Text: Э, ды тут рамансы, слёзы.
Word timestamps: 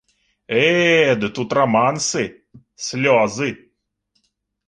Э, 0.61 0.61
ды 1.23 1.27
тут 1.35 1.49
рамансы, 1.57 2.23
слёзы. 2.87 3.49